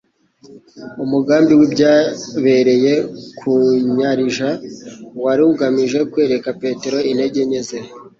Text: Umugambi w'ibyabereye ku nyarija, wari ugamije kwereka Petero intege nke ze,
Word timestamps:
Umugambi 1.03 1.51
w'ibyabereye 1.59 2.93
ku 3.39 3.51
nyarija, 3.95 4.49
wari 5.23 5.41
ugamije 5.51 5.99
kwereka 6.11 6.49
Petero 6.61 6.97
intege 7.11 7.41
nke 7.47 7.61
ze, 7.67 7.77